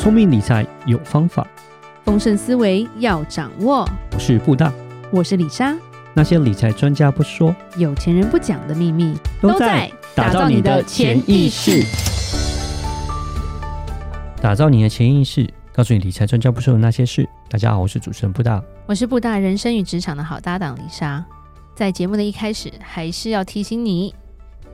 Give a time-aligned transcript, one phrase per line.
[0.00, 1.46] 聪明理财有方法，
[2.06, 3.86] 丰盛思维要掌握。
[4.14, 4.72] 我是布大，
[5.10, 5.76] 我是李莎。
[6.14, 11.84] 那些理财专家不说，有钱人不讲的秘密，都在打造你的潜意识。
[14.40, 17.28] 打造你的潜意识，告诉你理财专家不说的那些事。
[17.50, 21.22] 大家好，我是主持人布大，我是布大人生与职场的好搭档李莎。
[21.74, 24.14] 在节目的一开始，还是要提醒你，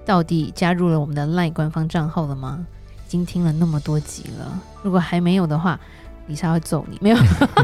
[0.05, 2.65] 到底加入了我们的 LINE 官方账号了吗？
[3.07, 5.79] 已经听了那么多集了，如果还没有的话，
[6.27, 6.99] 李莎会揍你。
[7.01, 7.17] 没有，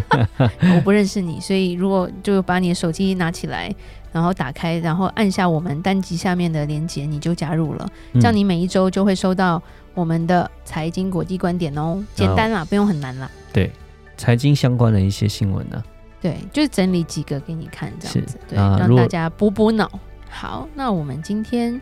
[0.77, 3.75] 我不认识你，所以如果就把你的手机拿起来，
[4.13, 7.89] 然后打开，然后按下我们单集下面的链接，你就加入了。
[8.15, 9.61] 这样你每一周就会收到
[9.95, 13.29] 我们的财经国际观点哦，简单啦，不用很难啦。
[13.53, 13.69] 对，
[14.17, 15.83] 财经相关的一些新闻呢。
[16.21, 19.91] 对，就是整理几个给你看，这样子，对，啊、让大家补补脑。
[20.31, 21.81] 好，那我们今天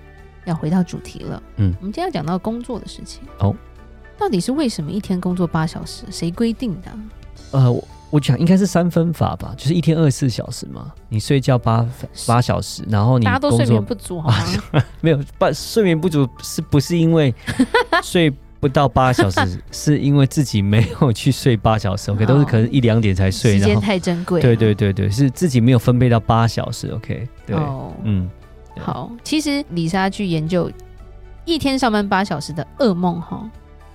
[0.51, 1.43] 要回到主题了。
[1.57, 3.23] 嗯，我们今天要讲到工作的事情。
[3.39, 3.55] 哦，
[4.19, 6.05] 到底是为什么一天工作八小时？
[6.11, 6.91] 谁规定的？
[7.53, 11.87] 呃，我我讲应该是三分法吧，就是一天二十四小时嘛，你睡觉八
[12.27, 14.29] 八小时，然后你大家都睡眠不足好
[14.73, 14.85] 吗？
[15.01, 17.35] 没有，不，睡眠不足是不是因为
[18.03, 18.33] 睡？
[18.61, 19.41] 不到八小时，
[19.73, 24.39] 是因为自己没有去睡八小时，OK，都是可能一两点才睡，时间太珍贵。
[24.39, 28.29] 对对对对，是自己没有分配到八小时，OK，对，哦、嗯，
[28.79, 30.71] 好，其实李莎去研究
[31.45, 33.49] 一天上班八小时的噩梦哈，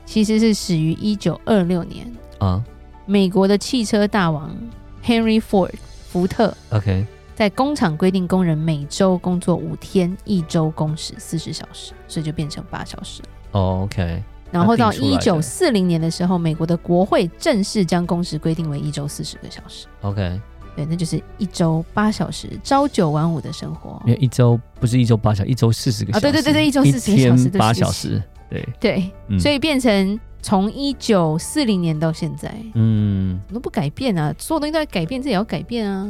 [0.06, 2.64] 其实是始于一九二六年啊，
[3.06, 4.56] 美国的汽车大王
[5.04, 5.73] Henry Ford
[6.09, 13.22] 福特，OK，在工厂规定工人每周工作五天，一周工时四十小时，所以就变成八小时。
[13.52, 14.23] 哦，OK。
[14.52, 19.88] 然后到一九四零年的时候，美国的国会正式将工时规定为一周四十个小时。
[20.02, 20.39] OK，
[20.76, 24.02] 对，那就是一周八小时，朝九晚五的生活。
[24.06, 26.28] 因为一周不是一周八小时，一周四十个小时。
[26.28, 28.22] 啊，对对对对，一周四十个小时，八小时。
[28.50, 30.20] 对对，嗯、所以变成。
[30.45, 36.08] 从一九四零年到现在，嗯，都不改变啊，所有东西都在改变，这也要改变啊。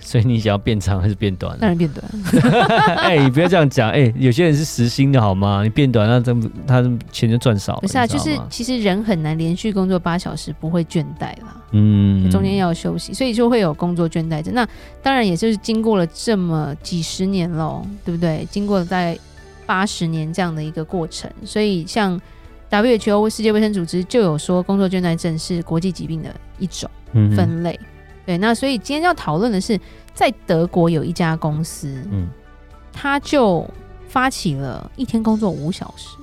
[0.00, 1.58] 所以你想要变长还是变短？
[1.58, 2.04] 当然变短。
[2.96, 5.62] 哎、欸，你不要这样讲，哎、欸，有些人是时薪的好吗？
[5.62, 6.34] 你变短，那这
[6.66, 6.82] 他
[7.12, 7.80] 钱就赚少了。
[7.80, 11.56] 不是啊，就是其实人很难连续工作八小时不会倦怠啦。
[11.72, 14.54] 嗯，中间要休息，所以就会有工作倦怠症。
[14.54, 14.66] 那
[15.02, 18.46] 当然也就是经过了这么几十年喽，对不对？
[18.50, 19.18] 经过了在
[19.66, 22.20] 八十年这样的一个过程，所以像。
[22.70, 26.86] WHO 世界卫生组织就有说，工作倦怠症是国际疾病的一种
[27.34, 27.80] 分类。
[28.28, 29.80] 对，那所以今天要讨论的是，
[30.12, 32.28] 在德国有一家公司，嗯，
[32.92, 33.66] 他就
[34.06, 36.18] 发起了一天工作五小时，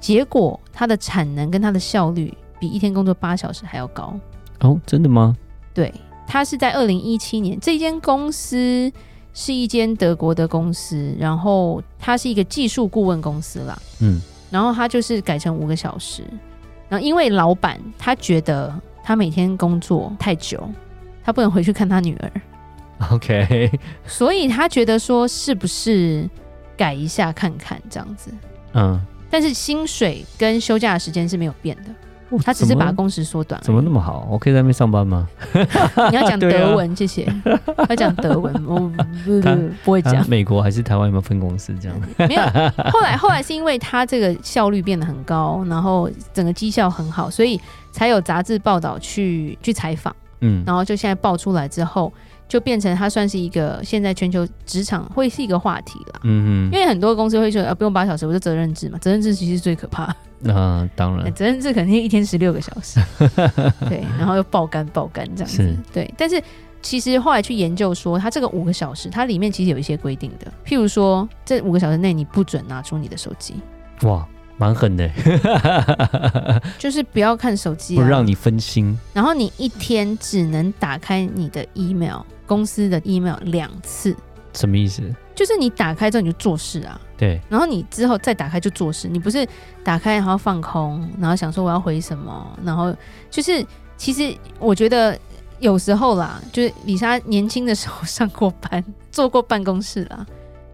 [0.00, 4.18] 结果它的产能跟它的效率比一天工作八小时还要高。
[4.60, 5.36] 哦，真的吗？
[5.74, 5.92] 对，
[6.26, 8.90] 它是在二零一七年，这间公司
[9.34, 14.18] 是一间德国的公司，然后它是一个技术顾问公司啦，嗯。
[14.50, 16.22] 然后他就是改成五个小时，
[16.88, 18.72] 然后因为老板他觉得
[19.04, 20.68] 他每天工作太久，
[21.22, 22.32] 他不能回去看他女儿
[23.12, 23.70] ，OK，
[24.06, 26.28] 所以他觉得说是不是
[26.76, 28.32] 改一下看看这样子，
[28.72, 28.98] 嗯，
[29.28, 31.90] 但是薪水跟休假的时间是没有变的。
[32.42, 34.26] 他只是把工时缩短，怎么那么好？
[34.30, 35.28] 我可以在那边上班吗？
[36.10, 37.26] 你要讲 德文，谢谢。
[37.88, 38.76] 要讲德文，我
[39.24, 39.40] 不
[39.84, 40.28] 不会讲。
[40.28, 42.00] 美国还是台湾有没有分公司这样？
[42.28, 42.42] 没有。
[42.90, 47.60] 后来后来是因为他这个效率变得很高，然后整个绩效很好，所以
[47.92, 50.14] 才有杂志报道去去采访。
[50.40, 52.12] 嗯，然后就现在爆出来之后。
[52.48, 60.14] 就变成它算是一个现在全球职场会是一个话题了，嗯嗯，因为很多公司会说啊，不用八小时，我就责任制嘛，责任制其实是最可怕。
[60.40, 63.00] 那、啊、当然，责任制肯定一天十六个小时，
[63.88, 66.12] 对，然后又爆肝爆肝这样子，是对。
[66.18, 66.40] 但是
[66.82, 73.54] 其实后来去研究说，它这个五个小时，它里面其实有一些规定的，譬如说这五个小时内你不准拿出你的手机。
[74.02, 74.26] 哇。
[74.56, 75.08] 蛮狠的，
[76.78, 78.96] 就是不要看手机，啊，不让你分心。
[79.12, 84.14] 然后你一天只能打开你的 email，公司的 email 两次。
[84.52, 85.02] 什么意思？
[85.34, 87.40] 就是你打开之后你就做事啊，对。
[87.48, 89.44] 然后你之后再打开就做事，你不是
[89.82, 92.94] 打开然后放空，然后想说我要回什么，然后
[93.28, 93.66] 就是
[93.96, 95.18] 其实我觉得
[95.58, 100.24] 有时候啦，就是李莎年轻的时候上过班，坐过办公室啦，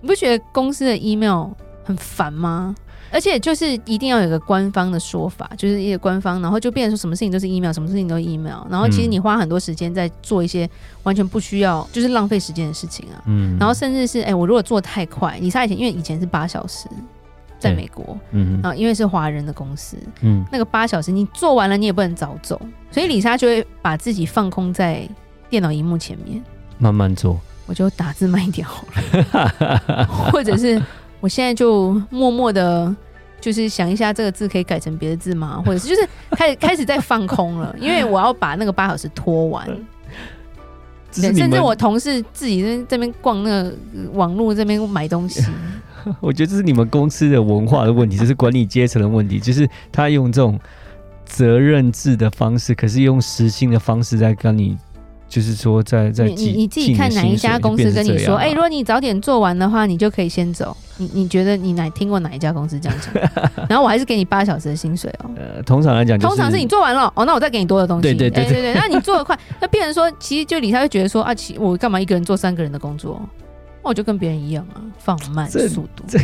[0.03, 1.47] 你不觉得公司的 email
[1.83, 2.75] 很烦吗？
[3.13, 10.69] 而且就是一定要有个官方的说法，就是一个官方，然后就变成说什么事情都是 email，什么事情都是 email，然后其实你花很多时间在做一些
[11.03, 13.23] 完全不需要，就是浪费时间的事情啊。
[13.27, 13.57] 嗯。
[13.59, 16.89] 然后甚至是，哎、欸，我如果做太快，李莎以前因为以前是八小时，
[17.59, 22.61] 在美国，嗯，然后因为是华人的公司，嗯，那个八小时你做完了，你也不能早走，
[22.91, 25.09] 所以李莎就会把自己放空在
[25.49, 26.43] 电脑荧幕前面，
[26.79, 27.41] 慢慢做。
[27.67, 30.81] 我就打字慢一点好了，或者是。
[31.21, 32.95] 我现在就默默的
[33.41, 35.63] 就是想一下这个字可以改成别的字吗？
[35.65, 39.67] 或者是就是开始开始在放空了，因为我要把那个八小时拖完。
[41.13, 43.75] 对，甚至我同事自己在这边逛那个
[44.13, 45.45] 网络这边买东西。
[46.21, 50.59] 我觉得这是你们公司的文化的问题，这是管理阶层的问题，就是他用这种
[51.27, 54.79] 责任制的方式，可是用实心的方式在跟你。
[55.31, 60.77] 就是说在，在在你你自己看哪一家公司跟你说，哎、欸，如果你早点做完的话，你就可以先走。
[60.97, 63.31] 你你觉得你哪听过哪一家公司这样讲？
[63.71, 65.31] 然后我还是给你八小时的薪水哦。
[65.37, 68.03] 呃，通常来讲、就是，通常是你做完了哦，那我再给你多的东西。
[68.03, 73.23] 对对对对对，那你做的快， 那变成说，其实就李他会觉得说啊，其我干嘛一个人做三个人的工作？
[73.85, 76.05] 那我就跟别人一样啊，放慢速度。
[76.09, 76.19] 这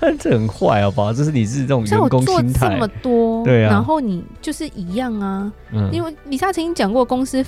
[0.00, 1.12] 这，这很坏好不好？
[1.12, 2.32] 这是你是这种员工心态。
[2.32, 5.52] 像我做这么多，对啊，然后你就是一样啊。
[5.72, 7.44] 嗯，因为李莎曾经讲过公司。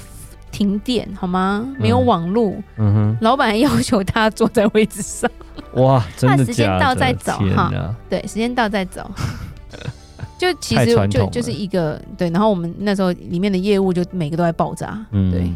[0.51, 1.67] 停电好吗？
[1.79, 5.31] 没有网络，嗯哼，老板要求他坐在位置上。
[5.75, 6.45] 哇，真的？
[6.45, 7.95] 时间到再走哈。
[8.09, 9.09] 对，时间到再走。
[10.39, 15.51] 就其实就就是一个对，然后我们那时候里面的业务就每个都在爆炸，嗯、对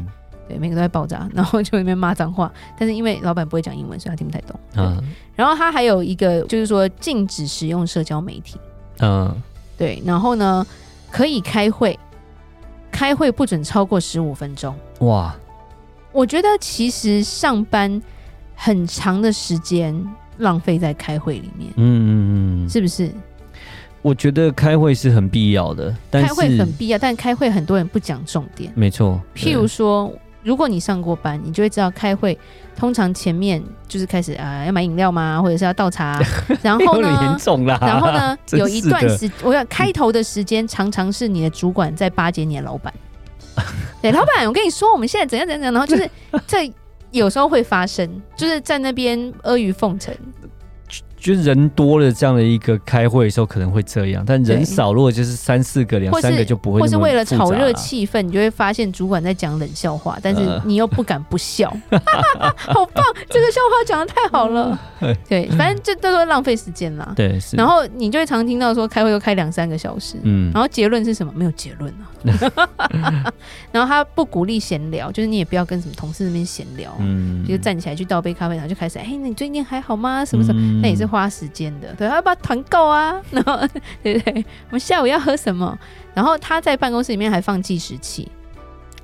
[0.49, 2.53] 对，每个都在爆炸， 然后就里面骂脏话。
[2.77, 4.59] 但是因为老板不会讲英文，所以他听不太懂。
[4.77, 5.01] 嗯，
[5.37, 8.59] 然后他还有一个就是说禁止使用社交媒体。
[8.99, 9.33] 嗯，
[9.79, 10.67] 对，然后呢
[11.13, 11.97] 可以开会。
[12.93, 14.73] 开会不准超过十五分钟。
[15.01, 15.35] 哇，
[16.13, 18.01] 我觉得其实上班
[18.55, 19.93] 很长的时间
[20.39, 21.73] 浪费在开会里面。
[21.77, 23.11] 嗯嗯嗯，是不是？
[24.03, 28.73] 我觉得开会是很必要的，但是，开会很必要，但开会很多人不讲重点。
[28.75, 30.13] 没错，譬如说，
[30.43, 32.37] 如果你上过班，你就会知道开会
[32.77, 35.41] 通常前面就是开始啊、呃，要买饮料吗？
[35.41, 36.21] 或者是要倒茶？
[36.63, 37.09] 然后呢？
[37.23, 38.37] 严重啦，然后呢？
[38.53, 42.93] 有一段时，我要开头的时间常常是你的主管在巴结你的老板。
[44.01, 46.11] 对， 老板，我跟你说，我们现在怎样怎样，然后就是
[46.47, 46.73] 这
[47.11, 50.15] 有时候会发生，就是在那边阿谀奉承。
[51.23, 56.81] 就是人多了这样的一个开会的时候可能会这样，但人少，如果就是三四个、两三个就不会。
[56.81, 61.71] 或是为了炒热气氛，你就会发现主管在讲冷笑话，但是你又不敢不笑。
[62.57, 64.77] 好棒，这个笑话讲的太好了。
[65.29, 67.13] 对，反正这都是浪费时间啦。
[67.15, 71.33] 对，然后你就会常听到说开会都开两三个小时，嗯，然后结论是什么？
[71.37, 72.11] 没有结论啊。
[73.71, 80.25] 然后他不鼓励闲聊，就是你也不要跟什么同事那边闲聊，嗯，就站起来去倒杯咖啡，然后就开始，哎，那你最近还好吗？
[80.25, 80.81] 什么什么？
[80.83, 81.12] 那也是。
[81.13, 83.21] 花时间的，对，要不要团购啊？
[83.31, 83.59] 然后，
[84.03, 84.45] 对不对？
[84.69, 85.79] 我们下午要喝什么？
[86.15, 88.29] 然后他在办公室里面还放计时器，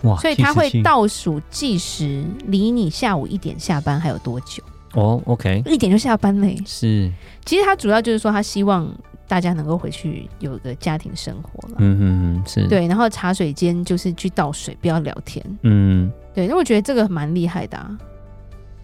[0.02, 0.16] 哇！
[0.16, 4.62] 所以他会倒数计时，离你下午一点下班还有多久？
[4.94, 6.56] 哦，OK，一点就下班嘞。
[6.66, 7.12] 是，
[7.44, 8.90] 其实他主要就是说，他希望
[9.28, 11.75] 大家能够回去有一个家庭生活了。
[11.78, 12.02] 嗯嗯
[12.37, 12.87] 嗯，是对。
[12.88, 15.44] 然后茶水间就是去倒水，不要聊天。
[15.62, 16.46] 嗯，对。
[16.46, 17.99] 那我觉得这个蛮厉害的啊。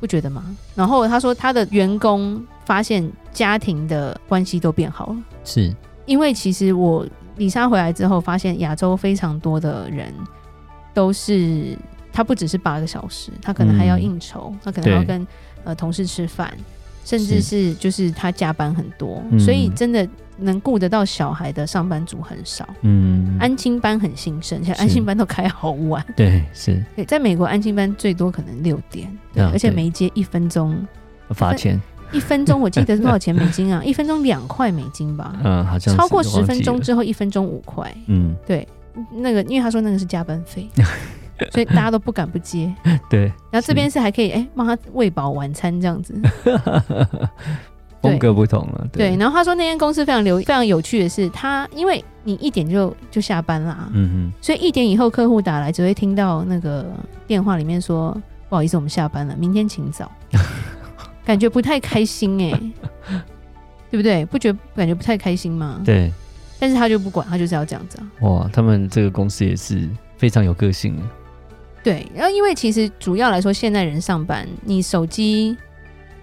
[0.00, 0.44] 不觉得吗？
[0.74, 5.74] 然后他说他的员工发现家庭的关系都变好了，是。
[6.06, 7.06] 因为其实我
[7.36, 10.12] 李莎回来之后发现亚洲非常多的人
[10.92, 11.76] 都是
[12.12, 15.26] 他不只是八个小时，他可能还要应酬，嗯、他可能还要跟
[15.64, 16.52] 呃同事吃饭，
[17.04, 17.72] 甚至是。
[17.74, 20.08] 就是他加班很多，所以真的。
[20.36, 30.76] 能顾得到小孩的上班族很少，嗯，安亲班很兴盛，现在安亲班都开好晚，对，是，对，在美国安亲班最多可能六点，对，而且每接一分钟
[31.30, 31.80] 罚钱，
[32.10, 33.80] 一分钟我记得是多少钱美金啊？
[33.84, 38.66] 一分钟两块美金吧，嗯， 好像超过十分钟之后一分钟五块，嗯，对，
[39.12, 40.68] 那个因为他说那个是加班费，
[41.52, 42.72] 所以大家都不敢不接，
[43.10, 46.14] 对，然后这边是还可以哎帮他喂饱晚餐这样子。
[48.02, 49.16] 风格不同了，对，对。
[49.16, 56.84] 然后他说那间公司非常流非常有趣的是，他因为你一点就就下班啦，嗯哼，所以一点以后客户打来只会听到那个
[57.26, 58.14] 电话里面说
[58.50, 60.12] 不好意思，我们下班了，明天请早，
[61.24, 62.72] 感觉不太开心哎、欸，
[63.90, 64.22] 对不对？
[64.26, 65.80] 不觉得感觉不太开心吗？
[65.82, 66.12] 对，
[66.58, 68.04] 但是他就不管，他就是要这样子啊。
[68.20, 69.88] 哇，他们这个公司也是
[70.18, 71.02] 非常有个性的。
[71.84, 75.56] 对，然后因为其实主要来说，现代人上班，你手机。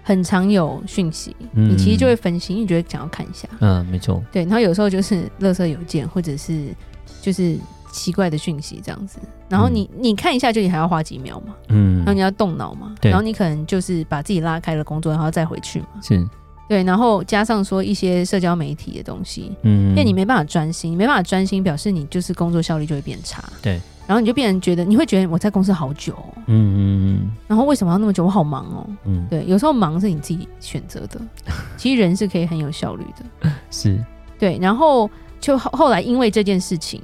[0.04, 3.48] 很常有讯息，你其实就会分心，你觉得想要看一下。
[3.60, 4.20] 嗯，没错。
[4.32, 6.74] 对，然后有时候就是垃圾邮件，或者是
[7.20, 7.56] 就是
[7.92, 9.20] 奇怪的讯息这样子。
[9.48, 11.54] 然后你你看一下，就你还要花几秒嘛。
[11.68, 11.98] 嗯。
[11.98, 12.96] 然后你要动脑嘛。
[13.00, 13.12] 对。
[13.12, 15.86] 然后你可能就是把自己拉开了工作，然后再回去嘛。
[16.02, 16.28] 是。
[16.68, 23.40] 对，然后加上说一些社交媒体的东西，嗯，因为你没办法专心，没办法专心，表示你就是工作效率就会变差。
[23.62, 23.80] 对。
[24.06, 28.24] 然后你就变成觉得，你会觉得我在公司好久，哦，嗯嗯嗯，然后为什么要那么久？
[28.24, 31.20] 我好忙哦，嗯，对，有时候忙是你自己选择的，
[31.78, 34.04] 其实人是可以很有效率的，是，
[34.38, 35.08] 对，然后
[35.40, 37.00] 就后来因为这件事情，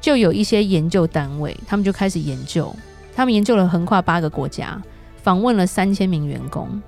[0.00, 2.74] 就有一些研究单位，他们就开始研究，
[3.14, 4.80] 他们研究了横跨八个国家，
[5.22, 6.80] 访问了三千名员工，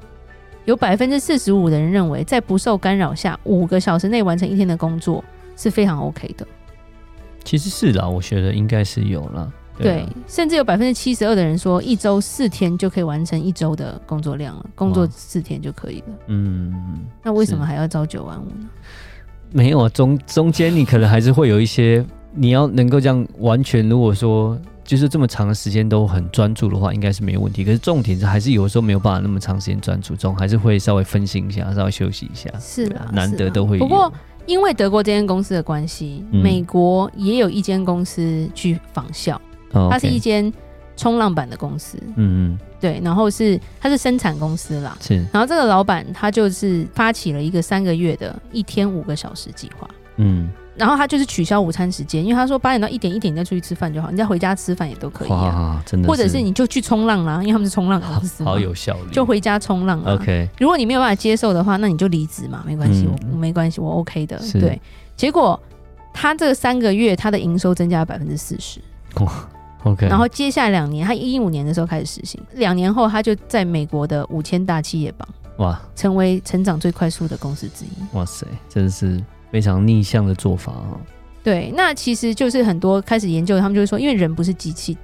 [0.64, 5.22] 有百分之四十五的人认为，在不受干扰下，五个小时内完成一天的工作
[5.56, 6.46] 是非常 OK 的。
[7.44, 9.52] 其实是的，我觉得应该是有了。
[9.78, 16.06] 对，甚至有百分之七十二的人说，一周四天就可以完成一周的工作量了，工作四天就可以了。
[16.26, 18.68] 嗯，那为什么还要朝九晚五呢？
[19.52, 22.04] 没有啊，中中间你可能还是会有一些，
[22.34, 27.64] 你要能够这样完全，如果说就是这么长的时间都很专注的话，应该是没有问题。
[27.64, 32.50] 可是重点是还是有时候没有办法那么长时间专注，总还是会稍微分心一下，稍微休息一下。
[32.60, 33.86] 是啊，难得都会有。
[33.86, 34.12] 不过
[34.50, 39.40] 因为德国这间公司的关系，嗯、美国也有一间公司去仿效。
[39.88, 40.52] 它是一间
[40.96, 50.50] 冲浪板的公司，嗯嗯，对，然后是它是生产公司啦，是，然后这个老板他就是发起了一个三个月的一天五个小时计划，嗯，
[50.80, 64.80] 然后他就是取消午餐时间，因为他说八点到一点一点你再出去吃饭就好，你再回家吃饭也都可以啊，真的，或者是你就去冲浪啦，因为他们是冲浪公司好，好有效率，就回家冲浪啊，OK，如果你没有办法接受的话，那你就离职嘛，没关系，嗯、我没关系，我 OK 的，对，
[65.14, 65.60] 结果
[66.14, 68.80] 他这三个月他的营收增加了百分之四十
[69.84, 78.16] ，OK，然后接下来两年，他一五年的时候开始实行，两年后他就在美国的五千大企业榜，哇，成为成长最快速的公司之一。
[78.16, 81.00] 哇塞，真的是非常逆向的做法啊！
[81.42, 84.96] 对，那其实就是很多开始研究，他们就会说，因为人不是机器。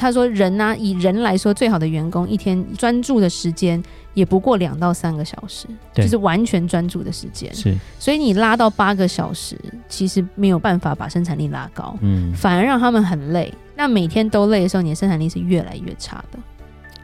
[0.00, 3.82] 他说：“人呢、啊，以人来说，最好的员工一天专注的时间
[4.14, 7.52] 也不过两到三个小时，就是完全专注的时间。
[7.52, 13.52] 是，所以你拉到八个小时，其实没有办法把生产力拉高，嗯，反而让他们很累。
[13.74, 16.38] 那每天都累的时候，你的生产力是越来越差的。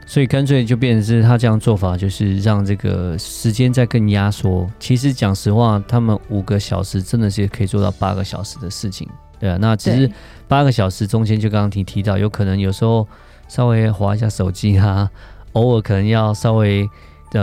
[0.05, 4.69] 所以干脆就变成是他这样做法，就是让这个时间再更压缩。
[4.79, 9.09] 其实讲实话，他们五个小时真的是可以做到八个小时的事情。”
[9.39, 10.09] 对啊，那其实
[10.47, 13.05] 八个小时中间，就刚刚提提到，有可能有时候
[13.47, 15.09] 稍微滑一下手机啊，
[15.53, 16.87] 偶尔可能要稍微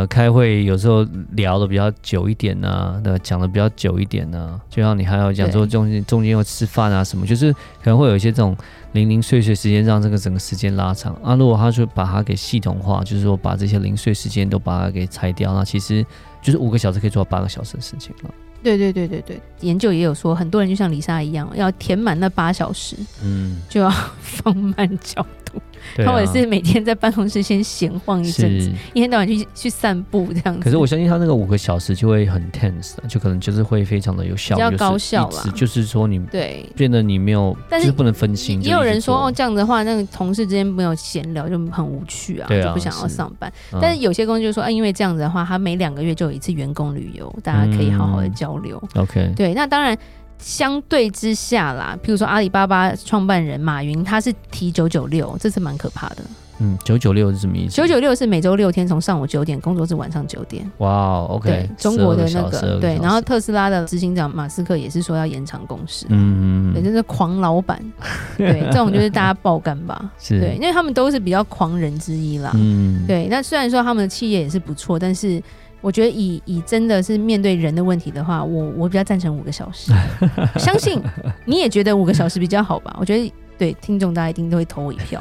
[0.01, 8.57] 的开会，有时候聊的比较久一点呢，那讲的比较久一点呢，就像你还要讲说中间中间要吃饭啊什么，就是可能会有一些这种
[8.93, 11.35] 零零碎碎时间，让这个整个时间拉长啊。
[11.35, 16.05] 如果他说把它给系统化，就是说把这些零碎时间都把它给拆掉，那其实
[16.41, 18.31] 就是五个小时可以做到八个小时的事情了。
[18.63, 25.27] 对对对对对，研究也有说，很多人就像李莎一样，要填满那八小时，嗯，就要放慢脚
[25.97, 30.61] 他也是每天在办公室先闲晃一阵子，一天到晚去去散步这样子。
[30.61, 35.45] 可是我相信他那个五个小时就会很 tense，就可能就是会非常的有效，比较高效啦。
[35.55, 38.63] 就是说你对变得你没有，但是不能分心。
[38.63, 43.53] 也有人说哦，这样子的话，那个同事之间没有闲聊就很无趣啊，就不想要上班。
[43.81, 48.83] 但是有些公司就说啊，因为这样子的话，他每两个月就有一次员工旅游，大家可以好好的交流。
[48.95, 49.99] OK，对，那当然。
[50.43, 56.17] 相对之下啦，譬如说阿里巴巴创办人马云，他是提九九六，这是蛮可怕的。
[56.59, 57.75] 嗯，九九六是什么意思？
[57.75, 60.71] 九九六是每周六天从上午九点工作至晚上九点。
[60.79, 66.07] 哇，OK，对，中国的那个对，然后特斯拉的执行长马斯克也是说要延长工时。
[66.11, 67.81] 嗯嗯，对，就是狂老板。
[68.37, 70.13] 对，这种就是大家爆肝吧。
[70.19, 72.53] 是，对，因为他们都是比较狂人之一啦。
[72.55, 73.27] 嗯，对。
[73.29, 75.43] 那虽然说他们的企业也是不错，但是。
[75.83, 79.93] 我觉得以以真的是面对人的问题的话，我我比较赞成五个小时。
[80.57, 80.99] 相信
[81.45, 82.97] 你也觉得五个小时比较好吧？
[82.99, 85.21] 我觉得对听众大家一定都会投我一票。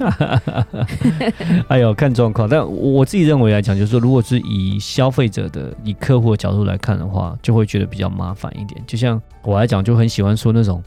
[1.67, 2.47] 哎呦，看状况。
[2.47, 8.81] 但我自己认为来讲，就是说，如果是以消费者的、以客户的角度来看的话，就会觉得比较麻烦一点。
[8.85, 10.81] 就像我来讲，就很喜欢说那种。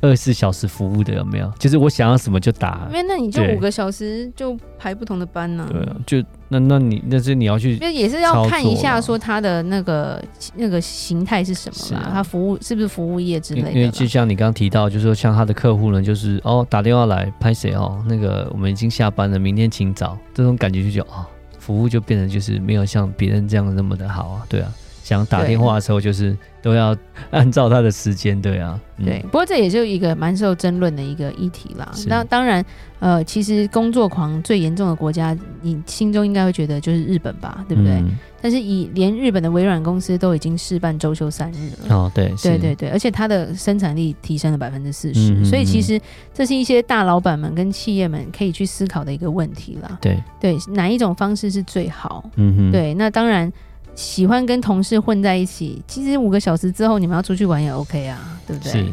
[0.00, 1.50] 二十四小时服务的有没有？
[1.58, 2.86] 就是我想要什么就打。
[2.90, 5.72] 因为那你就五个小时就排不同的班呢、啊。
[5.72, 6.22] 对啊，就
[6.54, 10.22] 那那你那是你要去，那也是要看一下说他的那个
[10.54, 13.72] 那个形态是什么嘛，他、啊、服务是不是服务业之类的。
[13.72, 20.16] 因为就像你刚刚提到，就是说像他的客户呢，就是哦打电话来拍谁哦，那个我们已经下班了，明天请早。
[20.32, 21.26] 这种感觉就觉得哦，
[21.58, 24.72] 服务就变成就是没有像别人这样那么的好啊，对啊。
[25.04, 26.96] 想打电话的时候，就是都要
[27.30, 29.20] 按照他的时间，对啊，嗯、对。
[29.24, 31.92] 不过这也就一个蛮受争论的一个议题啦。
[32.06, 32.64] 那当然，
[33.00, 37.92] 呃，其实工作狂最严重的国家，你心中应该会觉得就是日本吧，对不对？
[37.96, 41.94] 嗯、但是以连日本的微软公司都已经事半周休三日了。
[41.94, 45.44] 哦，对，对对对，而且它的生产力提升了百分之四十。
[45.44, 46.00] 所以其实
[46.32, 49.98] 这是一些大老板们跟企业们可以去思考的一个问题啦。
[50.00, 52.24] 对对，哪一种方式是最好？
[52.36, 52.94] 嗯哼，对。
[52.94, 53.52] 那当然。
[53.94, 58.72] 喜欢跟同事混在一起，其实五个小时之后你们要出去玩也 OK 啊，对不对？
[58.72, 58.86] 是，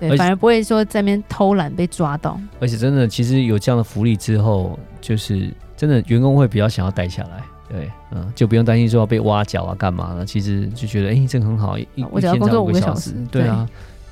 [0.00, 2.40] 对，反而不会说在那边偷懒被抓到。
[2.58, 10.24] 而且真的，其实有这样的福利之后，就是真的员工会比较想要待下来，对，嗯，就不用担心说要被挖角啊干嘛了。
[10.24, 13.68] 其实就觉得，哎、欸，这个很好，一我只要工作五个小时，对啊。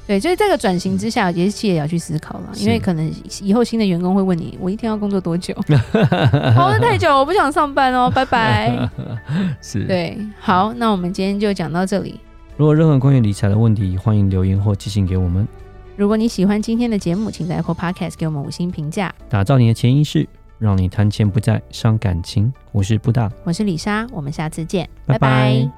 [0.09, 3.13] 对，就是这个转型之下，也是企业也要去思考了，因为可能
[3.43, 5.55] 以后新的员工会问你，我一天要工作多久？
[6.57, 8.89] 熬得太久，我不想上班哦，拜拜。
[9.61, 12.19] 是，对，好，那我们今天就讲到这里。
[12.57, 15.47] 如果任何关于理财的问题，欢迎留言或寄信给我们。
[15.95, 19.15] 如果你喜欢今天的节目，请在 Apple Podcast 给我们五星评价。
[19.29, 20.27] 打造你的潜意识，
[20.59, 22.51] 让你谈钱不再伤感情。
[22.73, 25.29] 我是布大，我是李莎，我们下次见，拜拜。
[25.29, 25.78] 拜拜。